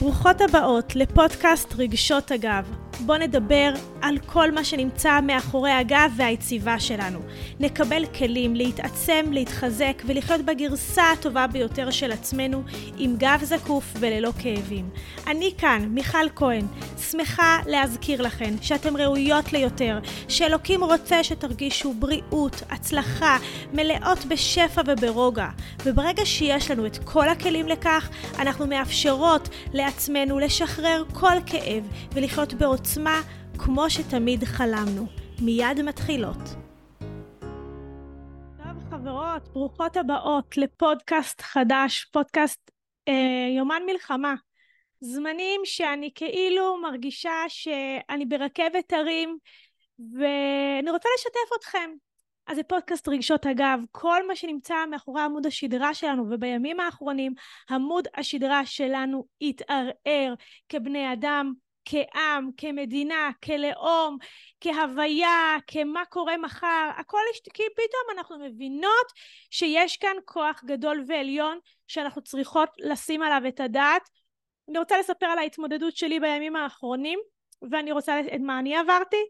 [0.00, 2.64] ברוכות הבאות לפודקאסט רגשות הגב.
[3.06, 3.72] בואו נדבר
[4.02, 7.18] על כל מה שנמצא מאחורי הגב והיציבה שלנו.
[7.60, 12.62] נקבל כלים להתעצם, להתחזק ולחיות בגרסה הטובה ביותר של עצמנו
[12.98, 14.90] עם גב זקוף וללא כאבים.
[15.26, 16.66] אני כאן, מיכל כהן,
[17.10, 23.36] שמחה להזכיר לכן שאתן ראויות ליותר, שאלוקים רוצה שתרגישו בריאות, הצלחה,
[23.72, 25.48] מלאות בשפע וברוגע.
[25.84, 28.08] וברגע שיש לנו את כל הכלים לכך,
[28.38, 33.20] אנחנו מאפשרות לעצמנו לשחרר כל כאב ולחיות בעוצמה
[33.64, 35.06] כמו שתמיד חלמנו.
[35.42, 36.36] מיד מתחילות.
[38.56, 42.70] טוב חברות, ברוכות הבאות לפודקאסט חדש, פודקאסט
[43.08, 44.34] אה, יומן מלחמה.
[45.00, 49.38] זמנים שאני כאילו מרגישה שאני ברכבת הרים
[49.98, 51.90] ואני רוצה לשתף אתכם.
[52.46, 57.34] אז זה פודקאסט רגשות אגב, כל מה שנמצא מאחורי עמוד השדרה שלנו, ובימים האחרונים
[57.70, 60.34] עמוד השדרה שלנו התערער
[60.68, 61.52] כבני אדם,
[61.84, 64.18] כעם, כמדינה, כלאום,
[64.60, 67.18] כהוויה, כמה קורה מחר, הכל,
[67.54, 69.06] כי פתאום אנחנו מבינות
[69.50, 74.08] שיש כאן כוח גדול ועליון שאנחנו צריכות לשים עליו את הדעת.
[74.68, 77.18] אני רוצה לספר על ההתמודדות שלי בימים האחרונים,
[77.70, 79.24] ואני רוצה את מה אני עברתי,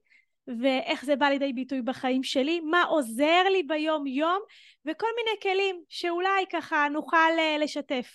[0.60, 4.40] ואיך זה בא לידי ביטוי בחיים שלי, מה עוזר לי ביום יום,
[4.86, 8.12] וכל מיני כלים שאולי ככה נוכל אה, לשתף.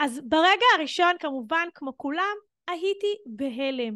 [0.00, 2.36] אז ברגע הראשון כמובן כמו כולם
[2.70, 3.94] הייתי בהלם.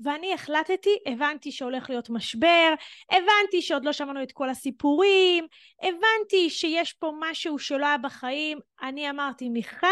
[0.00, 2.74] ואני החלטתי, הבנתי שהולך להיות משבר,
[3.10, 5.46] הבנתי שעוד לא שמענו את כל הסיפורים,
[5.82, 9.86] הבנתי שיש פה משהו שלא היה בחיים, אני אמרתי מיכל,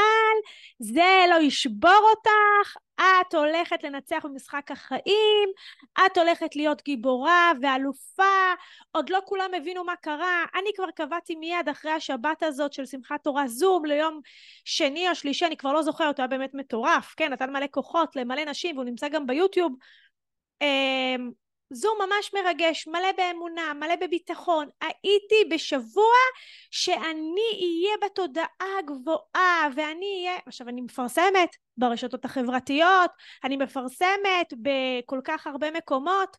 [0.78, 5.48] זה לא ישבור אותך, את הולכת לנצח במשחק החיים,
[6.06, 8.52] את הולכת להיות גיבורה ואלופה,
[8.92, 13.24] עוד לא כולם הבינו מה קרה, אני כבר קבעתי מיד אחרי השבת הזאת של שמחת
[13.24, 14.20] תורה זום ליום
[14.64, 18.16] שני או שלישי, אני כבר לא זוכרת, הוא היה באמת מטורף, כן, נתן מלא כוחות
[18.16, 19.72] למלא נשים והוא נמצא גם ביוטיוב.
[21.74, 24.68] זום ממש מרגש, מלא באמונה, מלא בביטחון.
[24.80, 26.14] הייתי בשבוע
[26.70, 30.38] שאני אהיה בתודעה הגבוהה ואני אהיה...
[30.46, 33.10] עכשיו אני מפרסמת ברשתות החברתיות,
[33.44, 36.36] אני מפרסמת בכל כך הרבה מקומות,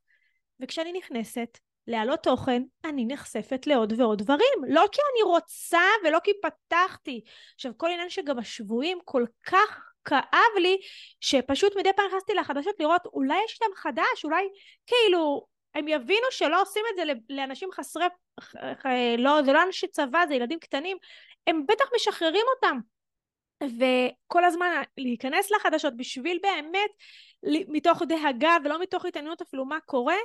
[0.60, 4.60] וכשאני נכנסת להעלות תוכן, אני נחשפת לעוד ועוד דברים.
[4.68, 7.22] לא כי אני רוצה ולא כי פתחתי.
[7.56, 10.78] עכשיו כל עניין שגם השבויים כל כך כאב לי
[11.22, 14.48] שפשוט מדי פעם נכנסתי לחדשות לראות אולי יש להם חדש, אולי
[14.88, 18.06] כאילו הם יבינו שלא עושים את זה לאנשים חסרי,
[19.18, 20.98] לא, זה לא אנשי צבא, זה ילדים קטנים,
[21.48, 22.80] הם בטח משחררים אותם.
[23.64, 26.90] וכל הזמן להיכנס לחדשות בשביל באמת
[27.44, 30.18] מתוך דאגה ולא מתוך התעניינות אפילו מה קורה,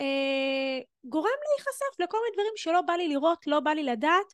[0.00, 4.26] אה, גורם להיחשף לכל מיני דברים שלא בא לי לראות, לא בא לי לדעת,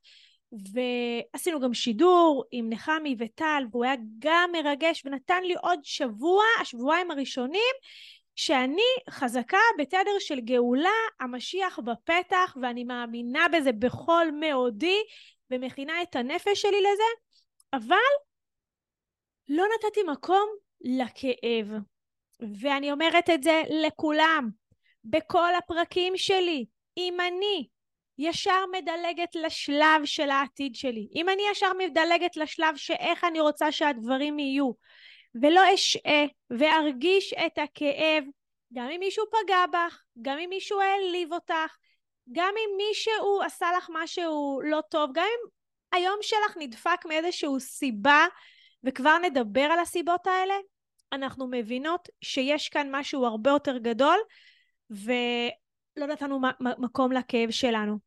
[0.73, 7.11] ועשינו גם שידור עם נחמי וטל, והוא היה גם מרגש ונתן לי עוד שבוע, השבועיים
[7.11, 7.75] הראשונים,
[8.37, 14.99] שאני חזקה בתדר של גאולה, המשיח בפתח, ואני מאמינה בזה בכל מאודי,
[15.51, 17.37] ומכינה את הנפש שלי לזה,
[17.73, 17.97] אבל
[19.49, 20.49] לא נתתי מקום
[20.81, 21.67] לכאב.
[22.61, 24.51] ואני אומרת את זה לכולם,
[25.05, 26.67] בכל הפרקים שלי.
[26.97, 27.67] אם אני
[28.19, 31.09] ישר מדלגת לשלב של העתיד שלי.
[31.15, 34.71] אם אני ישר מדלגת לשלב שאיך אני רוצה שהדברים יהיו,
[35.43, 38.25] ולא אשעה וארגיש את הכאב,
[38.75, 41.77] גם אם מישהו פגע בך, גם אם מישהו העליב אותך,
[42.33, 45.49] גם אם מישהו עשה לך משהו לא טוב, גם אם
[45.93, 48.27] היום שלך נדפק מאיזשהו סיבה,
[48.85, 50.55] וכבר נדבר על הסיבות האלה,
[51.13, 54.19] אנחנו מבינות שיש כאן משהו הרבה יותר גדול,
[55.97, 57.99] ולא נתנו מקום לכאב שלנו.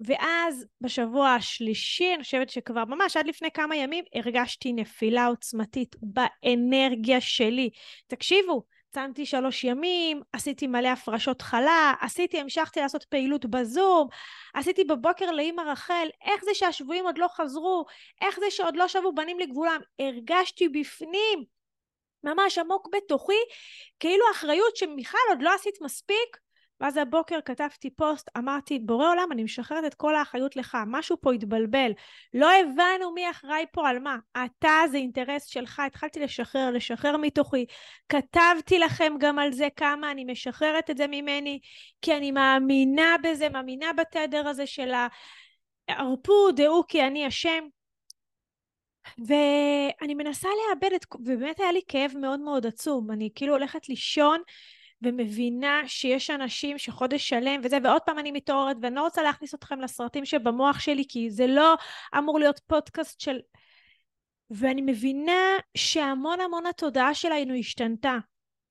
[0.00, 7.20] ואז בשבוע השלישי, אני חושבת שכבר ממש עד לפני כמה ימים, הרגשתי נפילה עוצמתית באנרגיה
[7.20, 7.70] שלי.
[8.06, 14.08] תקשיבו, צמתי שלוש ימים, עשיתי מלא הפרשות חלה, עשיתי, המשכתי לעשות פעילות בזום,
[14.54, 17.84] עשיתי בבוקר לאימא רחל, איך זה שהשבויים עוד לא חזרו,
[18.20, 21.44] איך זה שעוד לא שבו בנים לגבולם, הרגשתי בפנים,
[22.24, 23.42] ממש עמוק בתוכי,
[24.00, 26.36] כאילו אחריות שמיכל עוד לא עשית מספיק,
[26.80, 31.32] ואז הבוקר כתבתי פוסט, אמרתי, בורא עולם, אני משחררת את כל האחריות לך, משהו פה
[31.32, 31.92] התבלבל.
[32.34, 34.16] לא הבנו מי אחראי פה על מה.
[34.44, 37.66] אתה זה אינטרס שלך, התחלתי לשחרר, לשחרר מתוכי.
[38.08, 41.60] כתבתי לכם גם על זה כמה אני משחררת את זה ממני,
[42.02, 44.92] כי אני מאמינה בזה, מאמינה בתדר הזה של
[45.88, 47.64] הערפו, דעו כי אני אשם.
[49.18, 53.10] ואני מנסה לאבד את, ובאמת היה לי כאב מאוד מאוד עצום.
[53.10, 54.40] אני כאילו הולכת לישון,
[55.02, 59.80] ומבינה שיש אנשים שחודש שלם וזה, ועוד פעם אני מתעוררת, ואני לא רוצה להכניס אתכם
[59.80, 61.74] לסרטים שבמוח שלי, כי זה לא
[62.18, 63.40] אמור להיות פודקאסט של
[64.50, 68.16] ואני מבינה שהמון המון התודעה שלנו השתנתה.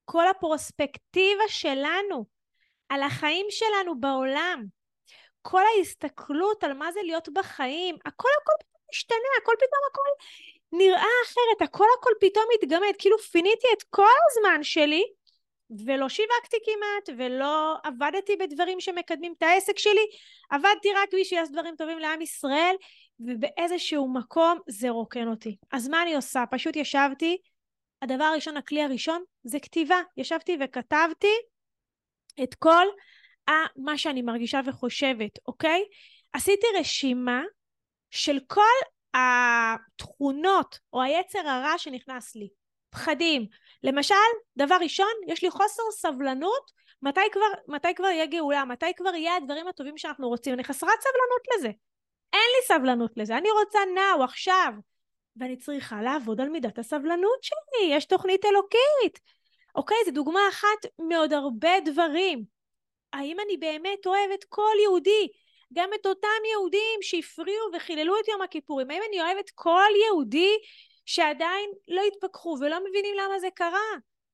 [0.06, 2.26] כל הפרוספקטיבה שלנו
[2.90, 4.66] על החיים שלנו בעולם,
[5.42, 10.26] כל ההסתכלות על מה זה להיות בחיים, הכל הכל פתאום משתנה, הכל פתאום הכל
[10.72, 15.04] נראה אחרת, הכל הכל פתאום מתגמד, כאילו פיניתי את כל הזמן שלי
[15.86, 20.06] ולא שיווקתי כמעט, ולא עבדתי בדברים שמקדמים את העסק שלי,
[20.50, 22.76] עבדתי רק בשביל לעשות דברים טובים לעם ישראל,
[23.20, 25.58] ובאיזשהו מקום זה רוקן אותי.
[25.72, 26.44] אז מה אני עושה?
[26.52, 27.38] פשוט ישבתי,
[28.02, 30.02] הדבר הראשון, הכלי הראשון, זה כתיבה.
[30.18, 31.34] ישבתי וכתבתי
[32.44, 32.86] את כל
[33.76, 35.84] מה שאני מרגישה וחושבת, אוקיי?
[36.34, 37.42] עשיתי רשימה
[38.12, 38.62] של כל
[39.14, 42.50] התכונות או היצר הרע שנכנס לי.
[42.90, 43.46] פחדים.
[43.88, 44.16] למשל,
[44.58, 48.66] דבר ראשון, יש לי חוסר סבלנות, מתי כבר, מתי כבר יהיה גאולה?
[48.66, 50.54] מתי כבר יהיה הדברים הטובים שאנחנו רוצים?
[50.54, 51.72] אני חסרת סבלנות לזה.
[52.34, 54.74] אין לי סבלנות לזה, אני רוצה נאו עכשיו.
[55.40, 59.20] ואני צריכה לעבוד על מידת הסבלנות שלי, יש תוכנית אלוקית.
[59.76, 62.44] אוקיי, זו דוגמה אחת מעוד הרבה דברים.
[63.14, 65.28] האם אני באמת אוהבת כל יהודי?
[65.74, 68.92] גם את אותם יהודים שהפריעו וחיללו את יום הכיפורים.
[68.92, 70.58] האם אני אוהבת כל יהודי
[71.08, 73.90] שעדיין לא התפכחו ולא מבינים למה זה קרה?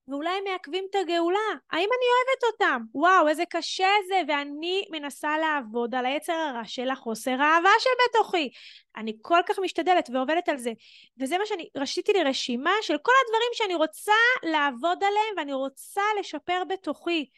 [0.08, 1.50] ואולי הם מעכבים את הגאולה.
[1.72, 2.82] האם אני אוהבת אותם?
[2.94, 8.50] וואו, איזה קשה זה, ואני מנסה לעבוד על היצר הרע של החוסר האהבה שבתוכי.
[8.96, 10.72] אני כל כך משתדלת ועובדת על זה.
[11.20, 16.02] וזה מה שאני, רשיתי לי רשימה של כל הדברים שאני רוצה לעבוד עליהם ואני רוצה
[16.20, 17.30] לשפר בתוכי.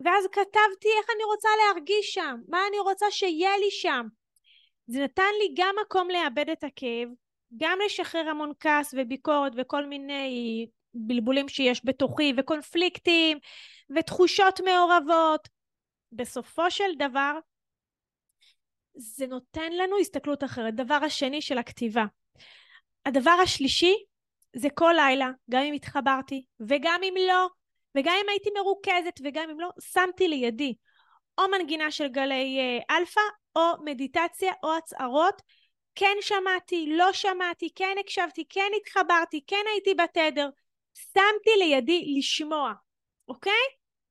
[0.00, 4.06] ואז כתבתי איך אני רוצה להרגיש שם, מה אני רוצה שיהיה לי שם.
[4.86, 7.08] זה נתן לי גם מקום לאבד את הכאב,
[7.56, 13.38] גם לשחרר המון כעס וביקורת וכל מיני בלבולים שיש בתוכי וקונפליקטים
[13.96, 15.48] ותחושות מעורבות.
[16.12, 17.38] בסופו של דבר
[18.94, 20.74] זה נותן לנו הסתכלות אחרת.
[20.74, 22.04] דבר השני של הכתיבה.
[23.06, 23.94] הדבר השלישי
[24.56, 27.48] זה כל לילה, גם אם התחברתי וגם אם לא,
[27.96, 30.74] וגם אם הייתי מרוכזת וגם אם לא, שמתי לידי
[31.38, 33.20] או מנגינה של גלי אה, אלפא
[33.56, 35.42] או מדיטציה או הצהרות
[35.96, 40.48] כן שמעתי, לא שמעתי, כן הקשבתי, כן התחברתי, כן הייתי בתדר.
[40.94, 42.72] שמתי לידי לשמוע,
[43.28, 43.52] אוקיי?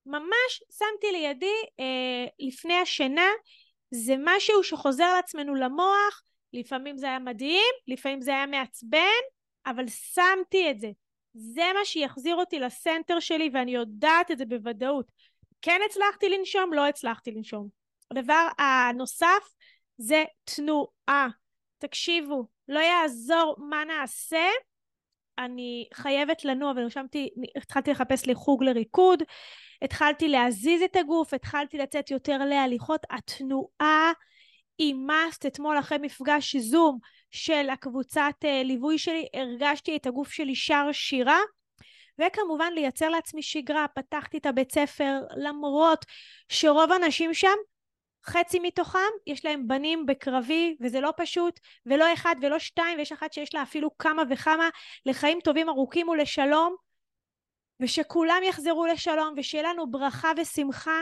[0.05, 3.29] ממש שמתי לידי אה, לפני השינה,
[3.91, 6.23] זה משהו שחוזר לעצמנו למוח,
[6.53, 9.23] לפעמים זה היה מדהים, לפעמים זה היה מעצבן,
[9.65, 10.91] אבל שמתי את זה.
[11.33, 15.11] זה מה שיחזיר אותי לסנטר שלי ואני יודעת את זה בוודאות.
[15.61, 17.67] כן הצלחתי לנשום, לא הצלחתי לנשום.
[18.11, 19.43] הדבר הנוסף
[19.97, 21.27] זה תנועה.
[21.77, 24.47] תקשיבו, לא יעזור מה נעשה,
[25.37, 29.23] אני חייבת לנוע, ונרשמתי, התחלתי לחפש לי חוג לריקוד,
[29.81, 34.11] התחלתי להזיז את הגוף, התחלתי לצאת יותר להליכות, התנועה
[34.77, 35.47] היא must.
[35.47, 36.99] אתמול אחרי מפגש זום
[37.31, 41.39] של הקבוצת uh, ליווי שלי, הרגשתי את הגוף שלי שר שירה,
[42.19, 46.05] וכמובן לייצר לעצמי שגרה, פתחתי את הבית ספר, למרות
[46.49, 47.55] שרוב האנשים שם
[48.25, 53.33] חצי מתוכם יש להם בנים בקרבי וזה לא פשוט ולא אחד ולא שתיים ויש אחת
[53.33, 54.69] שיש לה אפילו כמה וכמה
[55.05, 56.75] לחיים טובים ארוכים ולשלום
[57.79, 61.01] ושכולם יחזרו לשלום ושיהיה לנו ברכה ושמחה.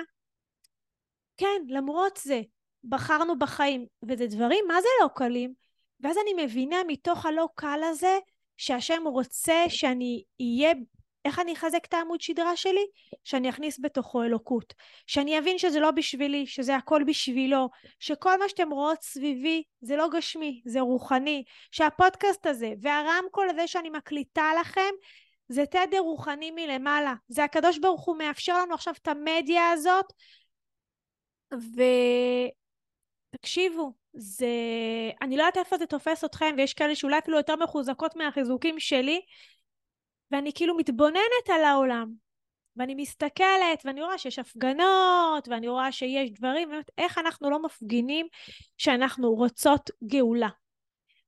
[1.38, 2.42] כן למרות זה
[2.84, 5.54] בחרנו בחיים וזה דברים מה זה לא קלים?
[6.00, 8.20] ואז אני מבינה מתוך הלא קל הזה
[8.58, 10.74] שהשם רוצה שאני אהיה
[11.26, 12.86] איך אני אחזק את העמוד שדרה שלי?
[13.24, 14.74] שאני אכניס בתוכו אלוקות.
[15.08, 17.70] שאני אבין שזה לא בשבילי, שזה הכל בשבילו,
[18.00, 23.90] שכל מה שאתם רואות סביבי זה לא גשמי, זה רוחני, שהפודקאסט הזה והרמקול הזה שאני
[23.90, 24.92] מקליטה לכם
[25.48, 27.14] זה תדר רוחני מלמעלה.
[27.28, 30.06] זה הקדוש ברוך הוא מאפשר לנו עכשיו את המדיה הזאת
[33.34, 34.48] ותקשיבו, זה...
[35.22, 39.22] אני לא יודעת איפה זה תופס אתכם ויש כאלה שאולי אפילו יותר מחוזקות מהחיזוקים שלי
[40.34, 42.12] ואני כאילו מתבוננת על העולם,
[42.78, 48.28] ואני מסתכלת, ואני רואה שיש הפגנות, ואני רואה שיש דברים, באמת, איך אנחנו לא מפגינים
[48.78, 50.50] שאנחנו רוצות גאולה.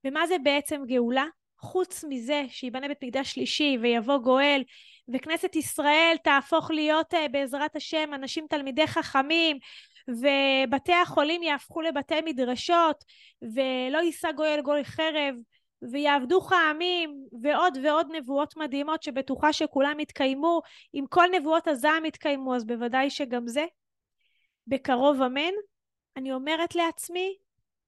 [0.03, 1.25] ומה זה בעצם גאולה?
[1.59, 4.63] חוץ מזה שיבנה בית מקדש שלישי ויבוא גואל
[5.13, 9.57] וכנסת ישראל תהפוך להיות uh, בעזרת השם אנשים תלמידי חכמים
[10.07, 13.03] ובתי החולים יהפכו לבתי מדרשות
[13.41, 15.35] ולא יישא גואל גוי חרב
[15.82, 20.62] ויעבדוך העמים ועוד ועוד נבואות מדהימות שבטוחה שכולם יתקיימו.
[20.94, 23.65] אם כל נבואות הזעם יתקיימו אז בוודאי שגם זה.
[24.67, 25.53] בקרוב אמן.
[26.17, 27.36] אני אומרת לעצמי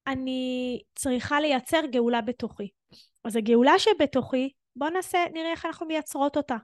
[0.08, 2.70] אני צריכה לייצר גאולה בתוכי.
[3.24, 6.58] אז הגאולה שבתוכי בואו נעשה נראה איך אנחנו מייצרות אותה.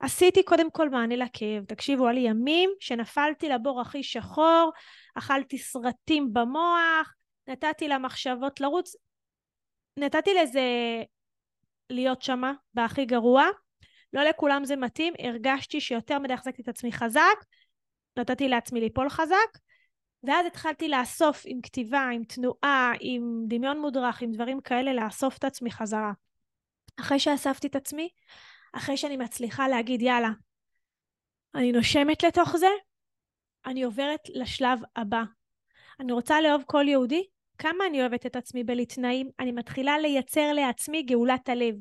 [0.00, 1.64] עשיתי קודם כל מענה לכאב.
[1.64, 4.70] תקשיבו היה לי ימים שנפלתי לבור הכי שחור
[5.14, 7.14] אכלתי סרטים במוח
[7.48, 8.96] נתתי למחשבות לרוץ
[9.96, 10.62] נתתי לזה
[11.90, 13.44] להיות שמה בהכי גרוע.
[14.12, 17.44] לא לכולם זה מתאים, הרגשתי שיותר מדי החזקתי את עצמי חזק,
[18.18, 19.58] נתתי לעצמי ליפול חזק,
[20.22, 25.44] ואז התחלתי לאסוף עם כתיבה, עם תנועה, עם דמיון מודרך, עם דברים כאלה, לאסוף את
[25.44, 26.12] עצמי חזרה.
[27.00, 28.08] אחרי שאספתי את עצמי,
[28.72, 30.30] אחרי שאני מצליחה להגיד, יאללה,
[31.54, 32.70] אני נושמת לתוך זה,
[33.66, 35.22] אני עוברת לשלב הבא.
[36.00, 37.26] אני רוצה לאהוב כל יהודי,
[37.58, 41.74] כמה אני אוהבת את עצמי בלתנאים, אני מתחילה לייצר לעצמי גאולת הלב.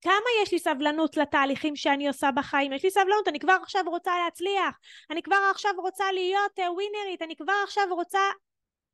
[0.00, 2.72] כמה יש לי סבלנות לתהליכים שאני עושה בחיים?
[2.72, 4.78] יש לי סבלנות, אני כבר עכשיו רוצה להצליח,
[5.10, 8.20] אני כבר עכשיו רוצה להיות ווינרית, אני כבר עכשיו רוצה...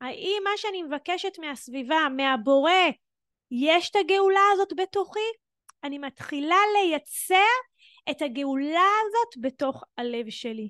[0.01, 2.73] האם מה שאני מבקשת מהסביבה, מהבורא,
[3.51, 5.21] יש את הגאולה הזאת בתוכי?
[5.85, 7.37] אני מתחילה לייצר
[8.11, 10.69] את הגאולה הזאת בתוך הלב שלי.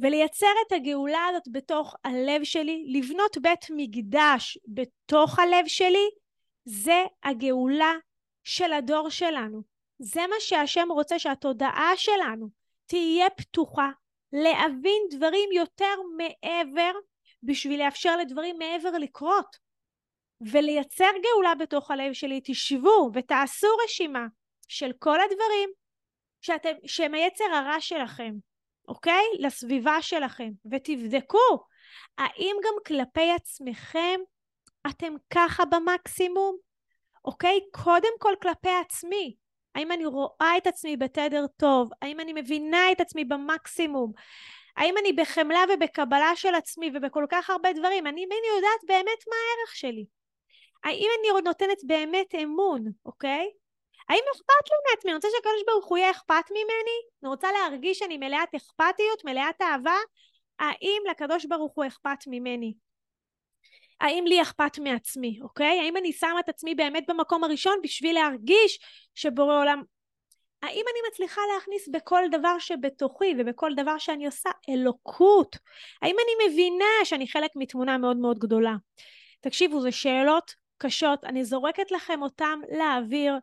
[0.00, 6.08] ולייצר את הגאולה הזאת בתוך הלב שלי, לבנות בית מקדש בתוך הלב שלי,
[6.64, 7.92] זה הגאולה
[8.44, 9.62] של הדור שלנו.
[9.98, 12.48] זה מה שהשם רוצה שהתודעה שלנו
[12.86, 13.90] תהיה פתוחה
[14.32, 16.92] להבין דברים יותר מעבר
[17.42, 19.56] בשביל לאפשר לדברים מעבר לקרות
[20.40, 22.40] ולייצר גאולה בתוך הלב שלי.
[22.44, 24.26] תשבו ותעשו רשימה
[24.68, 25.70] של כל הדברים
[26.40, 28.34] שאתם, שהם היצר הרע שלכם,
[28.90, 29.24] אוקיי?
[29.38, 31.64] לסביבה שלכם, ותבדקו
[32.18, 34.20] האם גם כלפי עצמכם
[34.90, 36.56] אתם ככה במקסימום,
[37.24, 37.60] אוקיי?
[37.72, 39.36] קודם כל כלפי עצמי.
[39.74, 41.90] האם אני רואה את עצמי בתדר טוב?
[42.02, 44.12] האם אני מבינה את עצמי במקסימום?
[44.76, 48.06] האם אני בחמלה ובקבלה של עצמי ובכל כך הרבה דברים?
[48.06, 50.04] אני, אני יודעת באמת מה הערך שלי.
[50.84, 53.50] האם אני נותנת באמת אמון, אוקיי?
[54.10, 55.10] האם אכפת לי מעצמי?
[55.10, 56.98] אני רוצה שהקדוש ברוך הוא יהיה אכפת ממני?
[57.22, 59.96] אני רוצה להרגיש שאני מלאת אכפתיות, מלאת אהבה?
[60.58, 62.74] האם לקדוש ברוך הוא אכפת ממני?
[64.00, 65.80] האם לי אכפת מעצמי, אוקיי?
[65.80, 68.78] האם אני שמה את עצמי באמת במקום הראשון בשביל להרגיש
[69.14, 69.82] שבורא עולם...
[70.62, 75.56] האם אני מצליחה להכניס בכל דבר שבתוכי ובכל דבר שאני עושה אלוקות?
[76.02, 78.76] האם אני מבינה שאני חלק מתמונה מאוד מאוד גדולה?
[79.40, 83.34] תקשיבו, זה שאלות קשות, אני זורקת לכם אותן לאוויר.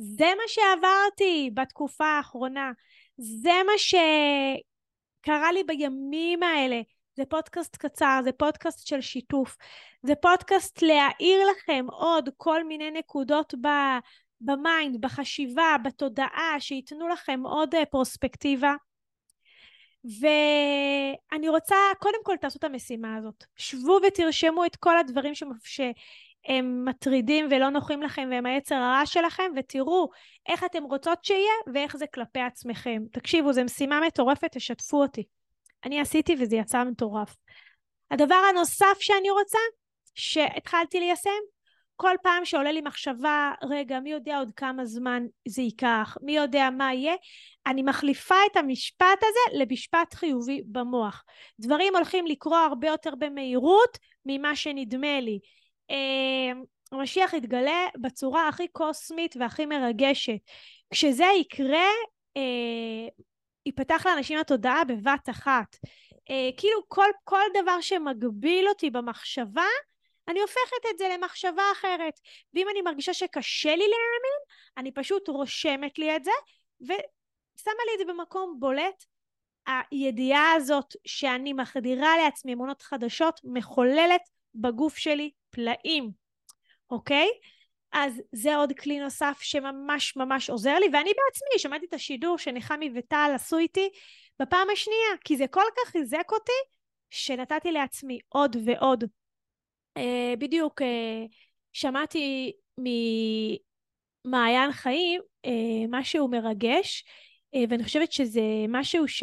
[0.00, 2.72] זה מה שעברתי בתקופה האחרונה.
[3.16, 6.80] זה מה שקרה לי בימים האלה.
[7.16, 9.56] זה פודקאסט קצר, זה פודקאסט של שיתוף.
[10.02, 13.68] זה פודקאסט להאיר לכם עוד כל מיני נקודות ב...
[14.40, 18.74] ב mind, בחשיבה, בתודעה, שייתנו לכם עוד אה, פרספקטיבה.
[20.04, 23.44] ואני רוצה, קודם כל תעשו את המשימה הזאת.
[23.56, 25.66] שבו ותרשמו את כל הדברים שמפ...
[26.46, 30.08] הם מטרידים ולא נוחים לכם והם היצר הרע שלכם, ותראו
[30.48, 33.02] איך אתם רוצות שיהיה ואיך זה כלפי עצמכם.
[33.12, 35.24] תקשיבו, זו משימה מטורפת, תשתפו אותי.
[35.84, 37.36] אני עשיתי וזה יצא מטורף.
[38.10, 39.58] הדבר הנוסף שאני רוצה,
[40.14, 41.30] שהתחלתי ליישם,
[41.96, 46.70] כל פעם שעולה לי מחשבה, רגע, מי יודע עוד כמה זמן זה ייקח, מי יודע
[46.70, 47.14] מה יהיה,
[47.66, 51.24] אני מחליפה את המשפט הזה למשפט חיובי במוח.
[51.60, 55.38] דברים הולכים לקרוא הרבה יותר במהירות ממה שנדמה לי.
[55.90, 56.52] אה,
[56.92, 60.40] המשיח יתגלה בצורה הכי קוסמית והכי מרגשת.
[60.90, 61.88] כשזה יקרה,
[62.36, 63.08] אה,
[63.66, 65.76] ייפתח לאנשים התודעה בבת אחת.
[66.30, 69.66] אה, כאילו כל, כל דבר שמגביל אותי במחשבה,
[70.28, 72.20] אני הופכת את זה למחשבה אחרת.
[72.54, 74.40] ואם אני מרגישה שקשה לי להאמין,
[74.76, 76.30] אני פשוט רושמת לי את זה,
[76.80, 79.04] ושמה לי את זה במקום בולט.
[79.66, 84.20] הידיעה הזאת שאני מחדירה לעצמי אמונות חדשות מחוללת
[84.54, 86.10] בגוף שלי פלאים,
[86.90, 87.28] אוקיי?
[87.92, 92.90] אז זה עוד כלי נוסף שממש ממש עוזר לי, ואני בעצמי שמעתי את השידור שנחמי
[92.94, 93.88] וטל עשו איתי
[94.40, 96.52] בפעם השנייה, כי זה כל כך חיזק אותי,
[97.10, 99.04] שנתתי לעצמי עוד ועוד.
[99.96, 101.24] אה, בדיוק אה,
[101.72, 102.52] שמעתי
[104.26, 105.50] ממעיין חיים אה,
[105.88, 107.04] משהו מרגש,
[107.54, 109.22] אה, ואני חושבת שזה משהו ש...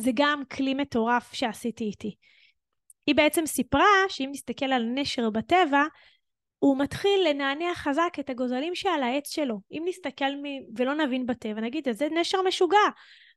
[0.00, 2.14] זה גם כלי מטורף שעשיתי איתי.
[3.10, 5.84] היא בעצם סיפרה שאם נסתכל על נשר בטבע,
[6.58, 9.60] הוא מתחיל לנענע חזק את הגוזלים שעל העץ שלו.
[9.70, 10.44] אם נסתכל מ...
[10.76, 12.78] ולא נבין בטבע, נגיד, זה נשר משוגע.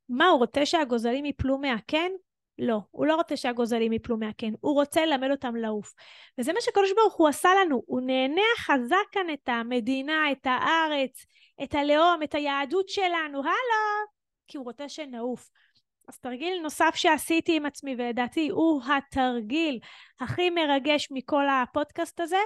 [0.10, 2.12] מה, הוא רוצה שהגוזלים יפלו מהקן?
[2.58, 5.94] לא, הוא לא רוצה שהגוזלים יפלו מהקן, הוא רוצה ללמד אותם לעוף.
[6.38, 11.26] וזה מה שקדוש ברוך הוא עשה לנו, הוא נהנה חזק כאן את המדינה, את הארץ,
[11.64, 14.08] את הלאום, את היהדות שלנו, הלו,
[14.48, 15.50] כי הוא רוצה שנעוף.
[16.08, 19.80] אז תרגיל נוסף שעשיתי עם עצמי, ולדעתי הוא התרגיל
[20.20, 22.42] הכי מרגש מכל הפודקאסט הזה,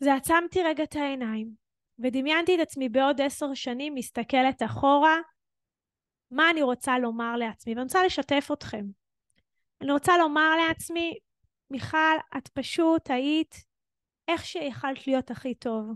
[0.00, 1.50] זה עצמתי רגע את העיניים,
[1.98, 5.16] ודמיינתי את עצמי בעוד עשר שנים מסתכלת אחורה,
[6.30, 8.84] מה אני רוצה לומר לעצמי, ואני רוצה לשתף אתכם.
[9.80, 11.18] אני רוצה לומר לעצמי,
[11.70, 13.54] מיכל, את פשוט היית
[14.28, 15.86] איך שיכלת להיות הכי טוב.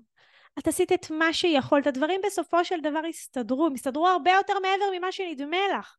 [0.59, 4.85] את עשית את מה שיכולת, הדברים בסופו של דבר הסתדרו, הם הסתדרו הרבה יותר מעבר
[4.99, 5.97] ממה שנדמה לך.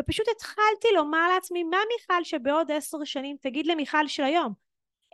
[0.00, 4.52] ופשוט התחלתי לומר לעצמי, מה מיכל שבעוד עשר שנים תגיד למיכל של היום?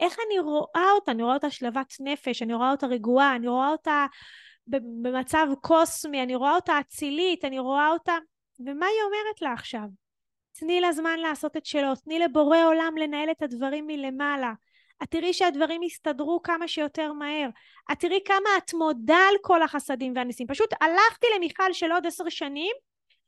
[0.01, 1.11] איך אני רואה אותה?
[1.11, 4.07] אני רואה אותה שלוות נפש, אני רואה אותה רגועה, אני רואה אותה
[5.03, 8.15] במצב קוסמי, אני רואה אותה אצילית, אני רואה אותה...
[8.61, 9.87] ומה היא אומרת לה עכשיו?
[10.53, 14.53] תני לה זמן לעשות את שלו, תני לבורא עולם לנהל את הדברים מלמעלה.
[15.03, 17.49] את תראי שהדברים יסתדרו כמה שיותר מהר.
[17.93, 20.47] את תראי כמה את מודה על כל החסדים והניסים.
[20.47, 22.73] פשוט הלכתי למיכל של עוד עשר שנים,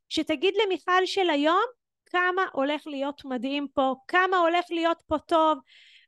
[0.09, 1.65] שתגיד למיכל של היום
[2.07, 5.59] כמה הולך להיות מדהים פה, כמה הולך להיות פה טוב,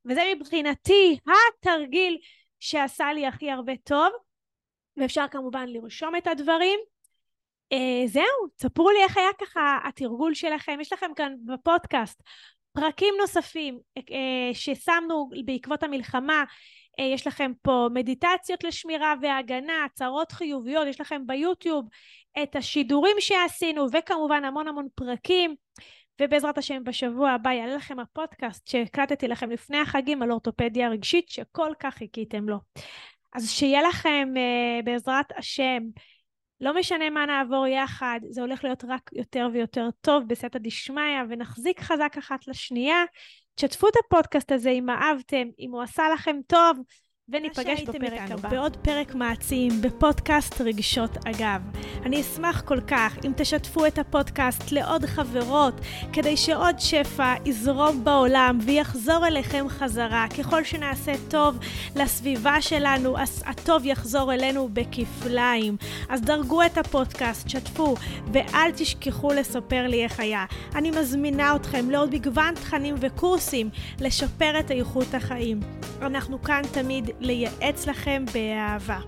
[0.04, 2.18] וזה מבחינתי התרגיל
[2.60, 4.12] שעשה לי הכי הרבה טוב,
[4.96, 6.80] ואפשר כמובן לרשום את הדברים.
[7.74, 10.78] Uh, זהו, ספרו לי איך היה ככה התרגול שלכם.
[10.80, 12.22] יש לכם כאן בפודקאסט
[12.72, 14.02] פרקים נוספים uh,
[14.52, 16.44] ששמנו בעקבות המלחמה.
[17.00, 21.88] Uh, יש לכם פה מדיטציות לשמירה והגנה, הצהרות חיוביות, יש לכם ביוטיוב
[22.42, 25.54] את השידורים שעשינו, וכמובן המון המון פרקים.
[26.22, 31.72] ובעזרת השם בשבוע הבא יעלה לכם הפודקאסט שהקלטתי לכם לפני החגים על אורתופדיה רגשית שכל
[31.80, 32.56] כך חיכיתם לו.
[33.32, 35.82] אז שיהיה לכם uh, בעזרת השם
[36.60, 41.80] לא משנה מה נעבור יחד, זה הולך להיות רק יותר ויותר טוב בסייעתא דשמיא, ונחזיק
[41.80, 43.04] חזק אחת לשנייה.
[43.54, 46.78] תשתפו את הפודקאסט הזה אם אהבתם, אם הוא עשה לכם טוב,
[47.32, 48.48] וניפגש בפרק הבא.
[48.48, 51.60] בעוד פרק מעצים בפודקאסט רגשות אגב.
[52.04, 55.74] אני אשמח כל כך אם תשתפו את הפודקאסט לעוד חברות,
[56.12, 60.26] כדי שעוד שפע יזרום בעולם ויחזור אליכם חזרה.
[60.38, 61.58] ככל שנעשה טוב
[61.96, 65.76] לסביבה שלנו, אז הטוב יחזור אלינו בכפליים.
[66.08, 67.94] אז דרגו את הפודקאסט, שתפו,
[68.32, 70.44] ואל תשכחו לספר לי איך היה.
[70.74, 73.70] אני מזמינה אתכם לעוד מגוון תכנים וקורסים
[74.00, 75.60] לשפר את איכות החיים.
[76.02, 78.98] אנחנו כאן תמיד לייעץ לכם באהבה.